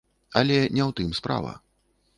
Але 0.39 0.57
не 0.75 0.83
ў 0.89 0.97
тым 1.01 1.15
справа. 1.19 1.53